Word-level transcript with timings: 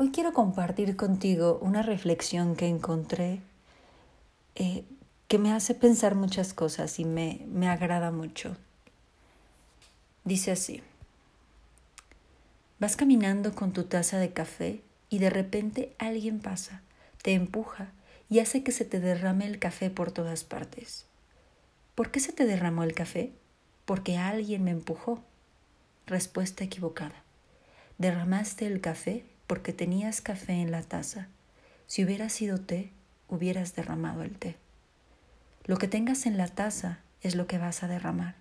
Hoy 0.00 0.12
quiero 0.12 0.32
compartir 0.32 0.94
contigo 0.94 1.58
una 1.60 1.82
reflexión 1.82 2.54
que 2.54 2.68
encontré 2.68 3.40
eh, 4.54 4.84
que 5.26 5.38
me 5.38 5.52
hace 5.52 5.74
pensar 5.74 6.14
muchas 6.14 6.54
cosas 6.54 7.00
y 7.00 7.04
me, 7.04 7.44
me 7.48 7.68
agrada 7.68 8.12
mucho. 8.12 8.56
Dice 10.22 10.52
así, 10.52 10.84
vas 12.78 12.94
caminando 12.94 13.56
con 13.56 13.72
tu 13.72 13.84
taza 13.86 14.18
de 14.18 14.30
café 14.30 14.82
y 15.10 15.18
de 15.18 15.30
repente 15.30 15.92
alguien 15.98 16.38
pasa, 16.38 16.80
te 17.22 17.32
empuja 17.32 17.90
y 18.30 18.38
hace 18.38 18.62
que 18.62 18.70
se 18.70 18.84
te 18.84 19.00
derrame 19.00 19.46
el 19.46 19.58
café 19.58 19.90
por 19.90 20.12
todas 20.12 20.44
partes. 20.44 21.06
¿Por 21.96 22.12
qué 22.12 22.20
se 22.20 22.30
te 22.30 22.46
derramó 22.46 22.84
el 22.84 22.94
café? 22.94 23.32
Porque 23.84 24.16
alguien 24.16 24.62
me 24.62 24.70
empujó. 24.70 25.24
Respuesta 26.06 26.62
equivocada. 26.62 27.24
Derramaste 27.98 28.64
el 28.68 28.80
café 28.80 29.24
porque 29.48 29.72
tenías 29.72 30.20
café 30.20 30.52
en 30.52 30.70
la 30.70 30.82
taza. 30.82 31.26
Si 31.88 32.04
hubiera 32.04 32.28
sido 32.28 32.60
té, 32.60 32.92
hubieras 33.28 33.74
derramado 33.74 34.22
el 34.22 34.38
té. 34.38 34.54
Lo 35.64 35.78
que 35.78 35.88
tengas 35.88 36.26
en 36.26 36.36
la 36.36 36.46
taza 36.46 37.00
es 37.22 37.34
lo 37.34 37.48
que 37.48 37.58
vas 37.58 37.82
a 37.82 37.88
derramar. 37.88 38.36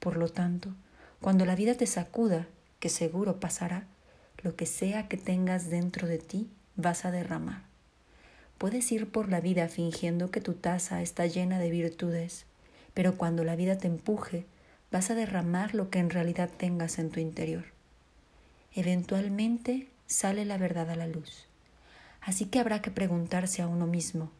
Por 0.00 0.18
lo 0.18 0.28
tanto, 0.28 0.74
cuando 1.22 1.46
la 1.46 1.54
vida 1.54 1.74
te 1.74 1.86
sacuda, 1.86 2.46
que 2.80 2.88
seguro 2.88 3.40
pasará, 3.40 3.86
lo 4.42 4.56
que 4.56 4.66
sea 4.66 5.08
que 5.08 5.16
tengas 5.16 5.70
dentro 5.70 6.06
de 6.06 6.18
ti, 6.18 6.50
vas 6.76 7.04
a 7.04 7.12
derramar. 7.12 7.62
Puedes 8.58 8.90
ir 8.92 9.08
por 9.08 9.30
la 9.30 9.40
vida 9.40 9.68
fingiendo 9.68 10.30
que 10.30 10.40
tu 10.40 10.54
taza 10.54 11.00
está 11.00 11.26
llena 11.26 11.58
de 11.60 11.70
virtudes, 11.70 12.44
pero 12.92 13.16
cuando 13.16 13.44
la 13.44 13.56
vida 13.56 13.78
te 13.78 13.86
empuje, 13.86 14.46
vas 14.90 15.10
a 15.10 15.14
derramar 15.14 15.74
lo 15.74 15.90
que 15.90 16.00
en 16.00 16.10
realidad 16.10 16.50
tengas 16.56 16.98
en 16.98 17.10
tu 17.10 17.20
interior. 17.20 17.64
Eventualmente 18.74 19.88
sale 20.06 20.44
la 20.44 20.58
verdad 20.58 20.90
a 20.90 20.96
la 20.96 21.06
luz. 21.06 21.46
Así 22.20 22.46
que 22.46 22.58
habrá 22.58 22.80
que 22.82 22.90
preguntarse 22.90 23.62
a 23.62 23.68
uno 23.68 23.86
mismo, 23.86 24.30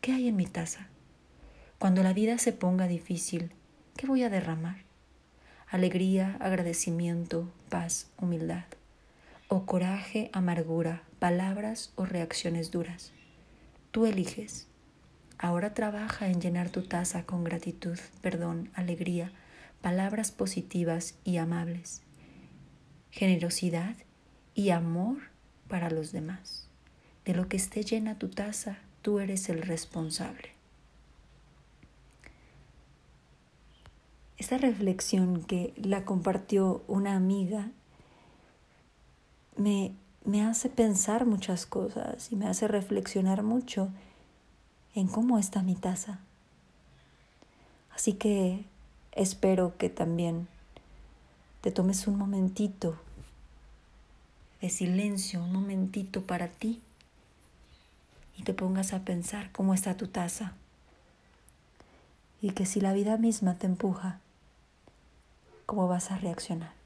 ¿qué 0.00 0.12
hay 0.12 0.28
en 0.28 0.36
mi 0.36 0.46
taza? 0.46 0.88
Cuando 1.78 2.02
la 2.02 2.12
vida 2.12 2.38
se 2.38 2.52
ponga 2.52 2.86
difícil, 2.86 3.50
¿qué 3.96 4.06
voy 4.06 4.22
a 4.22 4.30
derramar? 4.30 4.84
Alegría, 5.68 6.36
agradecimiento, 6.40 7.52
paz, 7.68 8.10
humildad. 8.20 8.64
O 9.48 9.66
coraje, 9.66 10.30
amargura, 10.32 11.02
palabras 11.18 11.92
o 11.96 12.04
reacciones 12.04 12.70
duras. 12.70 13.12
Tú 13.90 14.06
eliges. 14.06 14.68
Ahora 15.38 15.74
trabaja 15.74 16.28
en 16.28 16.40
llenar 16.40 16.70
tu 16.70 16.82
taza 16.82 17.24
con 17.26 17.44
gratitud, 17.44 17.98
perdón, 18.22 18.70
alegría, 18.74 19.32
palabras 19.82 20.30
positivas 20.30 21.16
y 21.24 21.36
amables, 21.36 22.02
generosidad 23.10 23.96
y 24.54 24.70
amor 24.70 25.18
para 25.68 25.90
los 25.90 26.12
demás. 26.12 26.66
De 27.24 27.34
lo 27.34 27.48
que 27.48 27.56
esté 27.56 27.82
llena 27.82 28.18
tu 28.18 28.28
taza, 28.28 28.78
tú 29.02 29.18
eres 29.18 29.48
el 29.48 29.62
responsable. 29.62 30.50
Esta 34.36 34.58
reflexión 34.58 35.42
que 35.44 35.72
la 35.76 36.04
compartió 36.04 36.82
una 36.86 37.16
amiga 37.16 37.70
me, 39.56 39.92
me 40.24 40.42
hace 40.42 40.68
pensar 40.68 41.24
muchas 41.24 41.66
cosas 41.66 42.30
y 42.30 42.36
me 42.36 42.46
hace 42.46 42.68
reflexionar 42.68 43.42
mucho 43.42 43.88
en 44.94 45.08
cómo 45.08 45.38
está 45.38 45.62
mi 45.62 45.74
taza. 45.74 46.18
Así 47.94 48.14
que 48.14 48.64
espero 49.12 49.76
que 49.78 49.88
también 49.88 50.48
te 51.60 51.70
tomes 51.70 52.06
un 52.06 52.18
momentito 52.18 52.98
de 54.60 54.70
silencio, 54.70 55.42
un 55.42 55.52
momentito 55.52 56.22
para 56.22 56.48
ti 56.48 56.80
y 58.36 58.42
te 58.42 58.54
pongas 58.54 58.92
a 58.92 59.04
pensar 59.04 59.50
cómo 59.52 59.74
está 59.74 59.96
tu 59.96 60.08
taza. 60.08 60.52
Y 62.40 62.50
que 62.50 62.66
si 62.66 62.80
la 62.80 62.92
vida 62.92 63.16
misma 63.16 63.56
te 63.56 63.66
empuja, 63.66 64.20
¿cómo 65.66 65.88
vas 65.88 66.10
a 66.10 66.18
reaccionar? 66.18 66.83